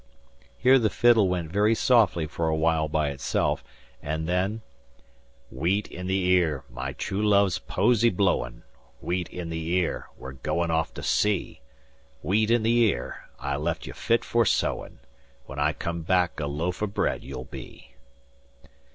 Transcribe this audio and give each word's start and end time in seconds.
Here 0.57 0.79
the 0.79 0.89
fiddle 0.89 1.29
went 1.29 1.51
very 1.51 1.75
softly 1.75 2.25
for 2.25 2.47
a 2.47 2.55
while 2.55 2.87
by 2.87 3.09
itself, 3.11 3.63
and 4.01 4.27
then: 4.27 4.63
"Wheat 5.51 5.87
in 5.91 6.07
the 6.07 6.25
ear, 6.25 6.63
my 6.71 6.93
true 6.93 7.21
love's 7.21 7.59
posy 7.59 8.09
blowin, 8.09 8.63
Wheat 8.99 9.29
in 9.29 9.51
the 9.51 9.63
ear, 9.73 10.07
we're 10.17 10.31
goin' 10.33 10.71
off 10.71 10.91
to 10.95 11.03
sea; 11.03 11.61
Wheat 12.23 12.49
in 12.49 12.63
the 12.63 12.77
ear, 12.79 13.29
I 13.37 13.57
left 13.57 13.85
you 13.85 13.93
fit 13.93 14.25
for 14.25 14.43
sowin, 14.43 15.01
When 15.45 15.59
I 15.59 15.71
come 15.71 16.01
back 16.01 16.39
a 16.39 16.47
loaf 16.47 16.81
o' 16.81 16.87
bread 16.87 17.23
you'll 17.23 17.43
be!" 17.45 17.93